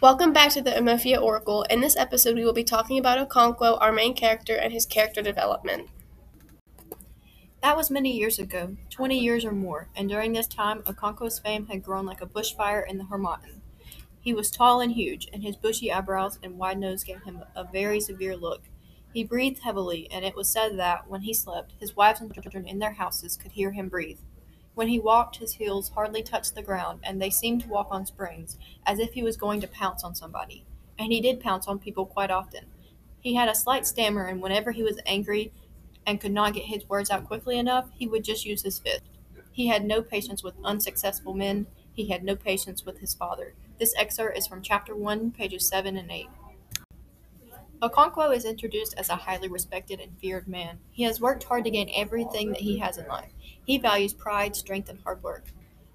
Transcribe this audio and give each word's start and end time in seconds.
Welcome 0.00 0.32
back 0.32 0.50
to 0.52 0.62
the 0.62 0.70
Umuofia 0.70 1.20
Oracle. 1.20 1.64
In 1.64 1.80
this 1.80 1.96
episode, 1.96 2.36
we 2.36 2.44
will 2.44 2.52
be 2.52 2.62
talking 2.62 2.98
about 2.98 3.18
Okonkwo, 3.18 3.80
our 3.80 3.90
main 3.90 4.14
character, 4.14 4.54
and 4.54 4.72
his 4.72 4.86
character 4.86 5.22
development. 5.22 5.88
That 7.62 7.76
was 7.76 7.90
many 7.90 8.16
years 8.16 8.38
ago, 8.38 8.76
twenty 8.90 9.18
years 9.18 9.44
or 9.44 9.50
more, 9.50 9.88
and 9.96 10.08
during 10.08 10.32
this 10.32 10.46
time 10.46 10.82
Okonkwo's 10.82 11.40
fame 11.40 11.66
had 11.66 11.82
grown 11.82 12.06
like 12.06 12.20
a 12.20 12.26
bushfire 12.26 12.88
in 12.88 12.98
the 12.98 13.04
Harmattan. 13.04 13.60
He 14.20 14.32
was 14.32 14.50
tall 14.50 14.80
and 14.80 14.92
huge, 14.92 15.28
and 15.32 15.42
his 15.42 15.56
bushy 15.56 15.92
eyebrows 15.92 16.38
and 16.42 16.58
wide 16.58 16.78
nose 16.78 17.02
gave 17.02 17.24
him 17.24 17.42
a 17.56 17.64
very 17.64 17.98
severe 17.98 18.36
look. 18.36 18.62
He 19.12 19.24
breathed 19.24 19.62
heavily, 19.64 20.06
and 20.12 20.24
it 20.24 20.36
was 20.36 20.48
said 20.48 20.78
that, 20.78 21.08
when 21.08 21.22
he 21.22 21.34
slept, 21.34 21.72
his 21.80 21.96
wives 21.96 22.20
and 22.20 22.32
children 22.32 22.68
in 22.68 22.78
their 22.78 22.92
houses 22.92 23.36
could 23.36 23.52
hear 23.52 23.72
him 23.72 23.88
breathe. 23.88 24.20
When 24.78 24.86
he 24.86 25.00
walked, 25.00 25.38
his 25.38 25.54
heels 25.54 25.88
hardly 25.88 26.22
touched 26.22 26.54
the 26.54 26.62
ground, 26.62 27.00
and 27.02 27.20
they 27.20 27.30
seemed 27.30 27.62
to 27.62 27.68
walk 27.68 27.88
on 27.90 28.06
springs, 28.06 28.56
as 28.86 29.00
if 29.00 29.12
he 29.12 29.24
was 29.24 29.36
going 29.36 29.60
to 29.62 29.66
pounce 29.66 30.04
on 30.04 30.14
somebody. 30.14 30.64
And 30.96 31.10
he 31.10 31.20
did 31.20 31.40
pounce 31.40 31.66
on 31.66 31.80
people 31.80 32.06
quite 32.06 32.30
often. 32.30 32.66
He 33.18 33.34
had 33.34 33.48
a 33.48 33.56
slight 33.56 33.88
stammer, 33.88 34.26
and 34.26 34.40
whenever 34.40 34.70
he 34.70 34.84
was 34.84 35.00
angry 35.04 35.52
and 36.06 36.20
could 36.20 36.30
not 36.30 36.54
get 36.54 36.66
his 36.66 36.88
words 36.88 37.10
out 37.10 37.26
quickly 37.26 37.58
enough, 37.58 37.90
he 37.92 38.06
would 38.06 38.22
just 38.22 38.46
use 38.46 38.62
his 38.62 38.78
fist. 38.78 39.02
He 39.50 39.66
had 39.66 39.84
no 39.84 40.00
patience 40.00 40.44
with 40.44 40.54
unsuccessful 40.62 41.34
men. 41.34 41.66
He 41.92 42.10
had 42.10 42.22
no 42.22 42.36
patience 42.36 42.86
with 42.86 43.00
his 43.00 43.14
father. 43.14 43.54
This 43.80 43.96
excerpt 43.98 44.38
is 44.38 44.46
from 44.46 44.62
chapter 44.62 44.94
1, 44.94 45.32
pages 45.32 45.66
7 45.66 45.96
and 45.96 46.08
8. 46.08 46.28
Okonkwo 47.80 48.34
is 48.34 48.44
introduced 48.44 48.94
as 48.98 49.08
a 49.08 49.14
highly 49.14 49.46
respected 49.46 50.00
and 50.00 50.18
feared 50.18 50.48
man. 50.48 50.80
He 50.90 51.04
has 51.04 51.20
worked 51.20 51.44
hard 51.44 51.62
to 51.62 51.70
gain 51.70 51.88
everything 51.94 52.50
that 52.50 52.60
he 52.62 52.78
has 52.78 52.98
in 52.98 53.06
life. 53.06 53.30
He 53.64 53.78
values 53.78 54.12
pride, 54.12 54.56
strength, 54.56 54.88
and 54.88 54.98
hard 55.04 55.22
work. 55.22 55.44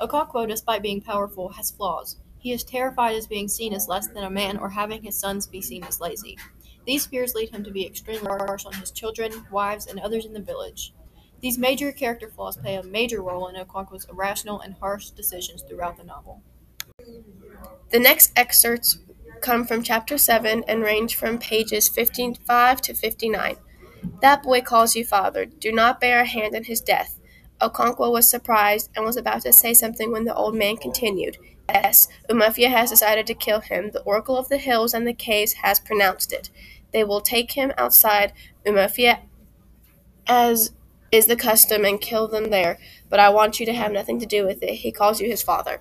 Okonkwo, 0.00 0.46
despite 0.46 0.82
being 0.82 1.00
powerful, 1.00 1.48
has 1.48 1.72
flaws. 1.72 2.18
He 2.38 2.52
is 2.52 2.62
terrified 2.62 3.16
of 3.16 3.28
being 3.28 3.48
seen 3.48 3.72
as 3.72 3.88
less 3.88 4.06
than 4.06 4.22
a 4.22 4.30
man 4.30 4.56
or 4.56 4.68
having 4.68 5.02
his 5.02 5.18
sons 5.18 5.48
be 5.48 5.60
seen 5.60 5.82
as 5.82 6.00
lazy. 6.00 6.38
These 6.86 7.06
fears 7.06 7.34
lead 7.34 7.50
him 7.50 7.64
to 7.64 7.72
be 7.72 7.84
extremely 7.84 8.26
harsh 8.26 8.66
on 8.66 8.74
his 8.74 8.92
children, 8.92 9.44
wives, 9.50 9.86
and 9.86 9.98
others 9.98 10.26
in 10.26 10.32
the 10.32 10.40
village. 10.40 10.94
These 11.40 11.58
major 11.58 11.90
character 11.90 12.28
flaws 12.28 12.56
play 12.56 12.76
a 12.76 12.84
major 12.84 13.20
role 13.20 13.48
in 13.48 13.56
Okonkwo's 13.56 14.04
irrational 14.04 14.60
and 14.60 14.74
harsh 14.74 15.10
decisions 15.10 15.62
throughout 15.62 15.96
the 15.96 16.04
novel. 16.04 16.40
The 17.90 17.98
next 17.98 18.32
excerpts 18.36 18.98
come 19.44 19.66
from 19.66 19.82
chapter 19.82 20.16
7 20.16 20.64
and 20.66 20.82
range 20.82 21.16
from 21.16 21.38
pages 21.38 21.86
55 21.86 22.80
to 22.80 22.94
59. 22.94 23.56
That 24.22 24.42
boy 24.42 24.62
calls 24.62 24.96
you 24.96 25.04
father. 25.04 25.44
Do 25.44 25.70
not 25.70 26.00
bear 26.00 26.20
a 26.20 26.24
hand 26.24 26.54
in 26.54 26.64
his 26.64 26.80
death. 26.80 27.20
Okonkwo 27.60 28.10
was 28.10 28.26
surprised 28.26 28.90
and 28.96 29.04
was 29.04 29.18
about 29.18 29.42
to 29.42 29.52
say 29.52 29.74
something 29.74 30.10
when 30.10 30.24
the 30.24 30.34
old 30.34 30.54
man 30.54 30.78
continued. 30.78 31.36
Yes, 31.68 32.08
Umuofia 32.30 32.70
has 32.70 32.88
decided 32.88 33.26
to 33.26 33.34
kill 33.34 33.60
him. 33.60 33.90
The 33.90 34.00
Oracle 34.02 34.38
of 34.38 34.48
the 34.48 34.56
Hills 34.56 34.94
and 34.94 35.06
the 35.06 35.12
Caves 35.12 35.52
has 35.54 35.78
pronounced 35.78 36.32
it. 36.32 36.48
They 36.92 37.04
will 37.04 37.20
take 37.20 37.52
him 37.52 37.70
outside 37.76 38.32
Umuofia 38.64 39.20
as 40.26 40.72
is 41.12 41.26
the 41.26 41.36
custom 41.36 41.84
and 41.84 42.00
kill 42.00 42.28
them 42.28 42.48
there, 42.48 42.78
but 43.10 43.20
I 43.20 43.28
want 43.28 43.60
you 43.60 43.66
to 43.66 43.74
have 43.74 43.92
nothing 43.92 44.18
to 44.20 44.26
do 44.26 44.46
with 44.46 44.62
it. 44.62 44.76
He 44.76 44.90
calls 44.90 45.20
you 45.20 45.28
his 45.28 45.42
father. 45.42 45.80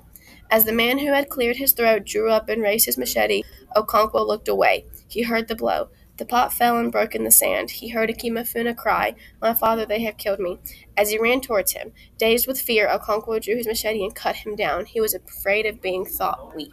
As 0.54 0.66
the 0.66 0.72
man 0.72 1.00
who 1.00 1.12
had 1.12 1.32
cleared 1.32 1.58
his 1.58 1.72
throat 1.72 2.06
drew 2.06 2.30
up 2.30 2.48
and 2.48 2.62
raised 2.62 2.86
his 2.86 2.96
machete, 2.96 3.42
Okonkwo 3.76 4.24
looked 4.24 4.48
away. 4.48 4.86
He 5.08 5.24
heard 5.24 5.48
the 5.48 5.56
blow. 5.56 5.90
The 6.18 6.28
pot 6.28 6.54
fell 6.54 6.78
and 6.78 6.92
broke 6.92 7.16
in 7.16 7.24
the 7.24 7.32
sand. 7.32 7.72
He 7.72 7.90
heard 7.90 8.12
Ikemefuna 8.12 8.78
cry, 8.78 9.16
My 9.42 9.56
father, 9.56 9.84
they 9.84 10.04
have 10.04 10.18
killed 10.18 10.40
me. 10.40 10.60
As 10.96 11.10
he 11.10 11.18
ran 11.18 11.42
towards 11.42 11.72
him, 11.72 11.92
dazed 12.20 12.46
with 12.46 12.62
fear, 12.62 12.88
Okonkwo 12.88 13.42
drew 13.42 13.56
his 13.56 13.66
machete 13.66 14.04
and 14.04 14.14
cut 14.14 14.36
him 14.36 14.56
down. 14.56 14.86
He 14.86 15.02
was 15.02 15.16
afraid 15.16 15.66
of 15.66 15.82
being 15.82 16.06
thought 16.06 16.56
weak. 16.56 16.72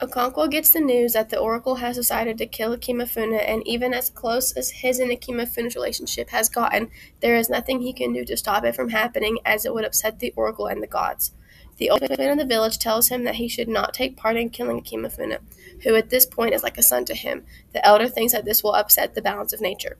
Okonkwo 0.00 0.48
gets 0.48 0.70
the 0.70 0.78
news 0.78 1.14
that 1.14 1.30
the 1.30 1.38
Oracle 1.40 1.74
has 1.74 1.96
decided 1.96 2.38
to 2.38 2.46
kill 2.46 2.76
Ikemefuna, 2.76 3.42
and 3.44 3.66
even 3.66 3.92
as 3.92 4.08
close 4.08 4.52
as 4.52 4.70
his 4.70 5.00
and 5.00 5.10
Ikemefuna's 5.10 5.74
relationship 5.74 6.30
has 6.30 6.48
gotten, 6.48 6.90
there 7.18 7.34
is 7.34 7.50
nothing 7.50 7.80
he 7.80 7.92
can 7.92 8.12
do 8.12 8.24
to 8.26 8.36
stop 8.36 8.62
it 8.62 8.76
from 8.76 8.90
happening, 8.90 9.38
as 9.44 9.66
it 9.66 9.74
would 9.74 9.84
upset 9.84 10.20
the 10.20 10.32
Oracle 10.36 10.68
and 10.68 10.80
the 10.80 10.86
gods. 10.86 11.32
The 11.78 11.90
old 11.90 12.00
man 12.00 12.30
in 12.30 12.38
the 12.38 12.44
village 12.44 12.78
tells 12.78 13.08
him 13.08 13.24
that 13.24 13.34
he 13.34 13.48
should 13.48 13.68
not 13.68 13.92
take 13.92 14.16
part 14.16 14.36
in 14.36 14.50
killing 14.50 14.80
Ikemefuna, 14.80 15.38
who 15.82 15.94
at 15.94 16.10
this 16.10 16.24
point 16.24 16.54
is 16.54 16.62
like 16.62 16.78
a 16.78 16.82
son 16.82 17.04
to 17.04 17.14
him. 17.14 17.44
The 17.72 17.84
elder 17.84 18.08
thinks 18.08 18.32
that 18.32 18.44
this 18.44 18.62
will 18.62 18.74
upset 18.74 19.14
the 19.14 19.22
balance 19.22 19.52
of 19.52 19.60
nature. 19.60 19.98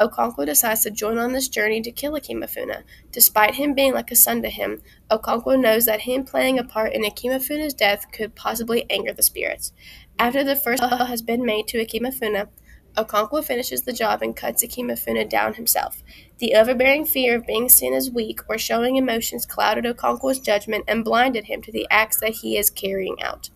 Okonkwo 0.00 0.44
decides 0.44 0.82
to 0.82 0.90
join 0.90 1.18
on 1.18 1.32
this 1.32 1.48
journey 1.48 1.80
to 1.82 1.92
kill 1.92 2.14
Ikemefuna. 2.14 2.82
Despite 3.12 3.54
him 3.54 3.72
being 3.72 3.94
like 3.94 4.10
a 4.10 4.16
son 4.16 4.42
to 4.42 4.50
him, 4.50 4.82
Okonkwo 5.10 5.60
knows 5.60 5.86
that 5.86 6.00
him 6.00 6.24
playing 6.24 6.58
a 6.58 6.64
part 6.64 6.92
in 6.92 7.04
Ikemefuna's 7.04 7.74
death 7.74 8.06
could 8.10 8.34
possibly 8.34 8.84
anger 8.90 9.12
the 9.12 9.22
spirits. 9.22 9.72
After 10.18 10.42
the 10.42 10.56
first 10.56 10.82
kill 10.82 11.06
has 11.06 11.22
been 11.22 11.44
made 11.44 11.68
to 11.68 11.78
Ikemefuna, 11.78 12.48
Okonkwo 12.96 13.42
finishes 13.42 13.82
the 13.82 13.92
job 13.92 14.20
and 14.20 14.36
cuts 14.36 14.62
Ikemefuna 14.62 15.28
down 15.28 15.54
himself. 15.54 16.02
The 16.38 16.54
overbearing 16.54 17.06
fear 17.06 17.36
of 17.36 17.46
being 17.46 17.70
seen 17.70 17.94
as 17.94 18.10
weak 18.10 18.40
or 18.48 18.58
showing 18.58 18.96
emotions 18.96 19.46
clouded 19.46 19.84
Okonkwo's 19.84 20.38
judgment 20.38 20.84
and 20.86 21.04
blinded 21.04 21.46
him 21.46 21.62
to 21.62 21.72
the 21.72 21.86
acts 21.90 22.20
that 22.20 22.34
he 22.34 22.58
is 22.58 22.68
carrying 22.68 23.22
out. 23.22 23.48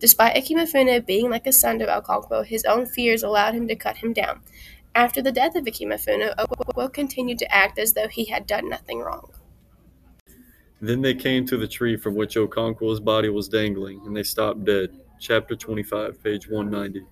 Despite 0.00 0.34
Ikemefuna 0.34 1.06
being 1.06 1.30
like 1.30 1.46
a 1.46 1.52
son 1.52 1.78
to 1.78 1.86
Okonkwo, 1.86 2.44
his 2.44 2.64
own 2.64 2.86
fears 2.86 3.22
allowed 3.22 3.54
him 3.54 3.68
to 3.68 3.76
cut 3.76 3.98
him 3.98 4.12
down. 4.12 4.40
After 4.96 5.22
the 5.22 5.30
death 5.30 5.54
of 5.54 5.64
Ikemefuna, 5.64 6.34
Okonkwo 6.36 6.92
continued 6.92 7.38
to 7.38 7.54
act 7.54 7.78
as 7.78 7.92
though 7.92 8.08
he 8.08 8.24
had 8.24 8.48
done 8.48 8.68
nothing 8.68 8.98
wrong. 8.98 9.30
Then 10.80 11.00
they 11.00 11.14
came 11.14 11.46
to 11.46 11.56
the 11.56 11.68
tree 11.68 11.96
from 11.96 12.16
which 12.16 12.34
Okonkwo's 12.34 12.98
body 12.98 13.28
was 13.28 13.48
dangling, 13.48 14.02
and 14.04 14.16
they 14.16 14.24
stopped 14.24 14.64
dead. 14.64 14.90
Chapter 15.20 15.54
25, 15.54 16.20
page 16.24 16.48
190. 16.48 17.06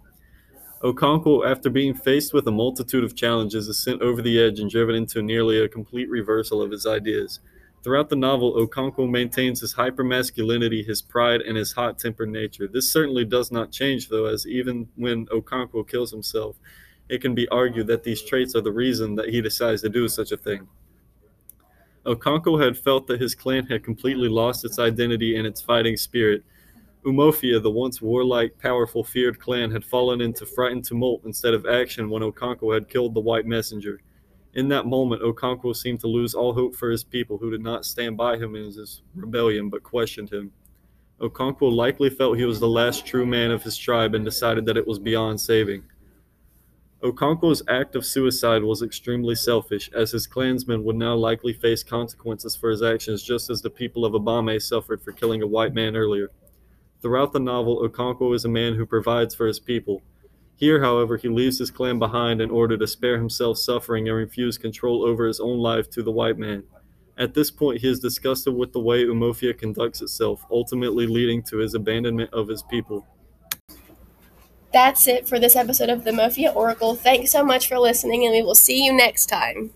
Okonkwo, 0.83 1.47
after 1.47 1.69
being 1.69 1.93
faced 1.93 2.33
with 2.33 2.47
a 2.47 2.51
multitude 2.51 3.05
of 3.05 3.15
challenges, 3.15 3.69
is 3.69 3.83
sent 3.83 4.01
over 4.01 4.23
the 4.23 4.43
edge 4.43 4.61
and 4.61 4.71
driven 4.71 4.95
into 4.95 5.21
nearly 5.21 5.59
a 5.59 5.69
complete 5.69 6.09
reversal 6.09 6.63
of 6.63 6.71
his 6.71 6.87
ideas. 6.87 7.41
Throughout 7.83 8.09
the 8.09 8.17
novel, 8.17 8.55
Okonkwo 8.55 9.09
maintains 9.09 9.61
his 9.61 9.75
hypermasculinity, 9.75 10.87
his 10.87 11.03
pride, 11.03 11.43
and 11.43 11.57
his 11.57 11.73
hot 11.73 11.99
tempered 11.99 12.31
nature. 12.31 12.67
This 12.67 12.91
certainly 12.91 13.27
does 13.27 13.53
not 13.53 13.73
change, 13.73 14.09
though, 14.09 14.25
as 14.25 14.47
even 14.47 14.89
when 14.97 15.27
Okonkwo 15.27 15.87
kills 15.87 16.11
himself, 16.11 16.57
it 17.11 17.21
can 17.21 17.35
be 17.35 17.49
argued 17.49 17.89
that 17.89 18.05
these 18.05 18.23
traits 18.23 18.55
are 18.55 18.61
the 18.61 18.73
reason 18.73 19.17
that 19.17 19.29
he 19.29 19.43
decides 19.43 19.83
to 19.83 19.89
do 19.89 20.09
such 20.09 20.33
a 20.33 20.37
thing. 20.37 20.69
Okonkwo 22.07 22.63
had 22.63 22.79
felt 22.79 23.07
that 23.09 23.21
his 23.21 23.35
clan 23.35 23.67
had 23.67 23.85
completely 23.85 24.29
lost 24.29 24.65
its 24.65 24.79
identity 24.79 25.37
and 25.37 25.47
its 25.47 25.61
fighting 25.61 25.97
spirit, 25.97 26.43
Umuofia, 27.05 27.63
the 27.63 27.71
once 27.71 28.03
warlike, 28.03 28.59
powerful, 28.59 29.03
feared 29.03 29.39
clan, 29.39 29.71
had 29.71 29.85
fallen 29.85 30.21
into 30.21 30.45
frightened 30.45 30.85
tumult 30.85 31.23
instead 31.25 31.55
of 31.55 31.65
action 31.65 32.11
when 32.11 32.23
Okonkwo 32.23 32.75
had 32.75 32.91
killed 32.91 33.15
the 33.15 33.21
white 33.21 33.47
messenger. 33.47 34.01
In 34.53 34.69
that 34.69 34.85
moment, 34.85 35.23
Okonkwo 35.23 35.75
seemed 35.75 36.01
to 36.01 36.09
lose 36.09 36.35
all 36.35 36.53
hope 36.53 36.75
for 36.75 36.91
his 36.91 37.03
people, 37.03 37.39
who 37.39 37.51
did 37.51 37.63
not 37.63 37.87
stand 37.87 38.19
by 38.19 38.37
him 38.37 38.55
in 38.55 38.65
his 38.65 39.03
rebellion 39.15 39.71
but 39.71 39.83
questioned 39.83 40.31
him. 40.31 40.53
Okonkwo 41.21 41.71
likely 41.73 42.11
felt 42.11 42.37
he 42.37 42.45
was 42.45 42.61
the 42.61 42.69
last 42.69 43.07
true 43.07 43.25
man 43.25 43.51
of 43.51 43.63
his 43.63 43.79
tribe 43.79 44.15
and 44.15 44.25
decided 44.25 44.67
that 44.67 44.77
it 44.77 44.87
was 44.87 44.99
beyond 44.99 45.41
saving. 45.41 45.83
Okonkwo's 47.03 47.63
act 47.69 47.97
of 47.97 48.05
suicide 48.05 48.63
was 48.63 48.83
extremely 48.83 49.35
selfish, 49.35 49.91
as 49.95 50.11
his 50.11 50.27
clansmen 50.27 50.85
would 50.85 50.97
now 50.97 51.15
likely 51.15 51.55
face 51.55 51.83
consequences 51.83 52.55
for 52.55 52.69
his 52.69 52.83
actions 52.83 53.23
just 53.23 53.49
as 53.49 53.63
the 53.63 53.71
people 53.71 54.05
of 54.05 54.13
Abame 54.13 54.61
suffered 54.61 55.01
for 55.01 55.13
killing 55.13 55.41
a 55.41 55.47
white 55.47 55.73
man 55.73 55.97
earlier. 55.97 56.31
Throughout 57.03 57.33
the 57.33 57.41
novel, 57.41 57.89
Okonkwo 57.89 58.35
is 58.35 58.45
a 58.45 58.49
man 58.49 58.75
who 58.75 58.85
provides 58.85 59.35
for 59.35 59.47
his 59.47 59.59
people. 59.59 60.03
Here, 60.57 60.83
however, 60.83 61.17
he 61.17 61.29
leaves 61.29 61.59
his 61.59 61.71
clan 61.71 61.99
behind 61.99 62.43
in 62.43 62.51
order 62.51 62.77
to 62.77 62.87
spare 62.87 63.17
himself 63.17 63.57
suffering 63.57 64.09
and 64.09 64.17
refuse 64.17 64.59
control 64.59 65.05
over 65.05 65.27
his 65.27 65.41
own 65.41 65.59
life 65.59 65.89
to 65.91 66.03
the 66.03 66.13
white 66.13 66.37
man. 66.37 66.65
At 67.17 67.33
this 67.33 67.51
point, 67.51 67.81
he 67.81 67.89
is 67.89 68.01
disgusted 68.01 68.55
with 68.55 68.73
the 68.73 68.81
way 68.81 69.05
Umuofia 69.05 69.57
conducts 69.57 70.03
itself, 70.03 70.45
ultimately 70.51 71.07
leading 71.07 71.43
to 71.45 71.59
his 71.59 71.75
abandonment 71.75 72.31
of 72.35 72.49
his 72.49 72.63
people. 72.63 73.07
That's 74.73 75.09
it 75.09 75.27
for 75.27 75.39
this 75.39 75.57
episode 75.57 75.89
of 75.89 76.05
the 76.05 76.11
Umuofia 76.11 76.55
Oracle. 76.55 76.95
Thanks 76.95 77.33
so 77.33 77.43
much 77.43 77.67
for 77.67 77.79
listening, 77.79 78.25
and 78.27 78.35
we 78.35 78.43
will 78.43 78.55
see 78.55 78.85
you 78.85 78.93
next 78.93 79.27
time. 79.27 79.73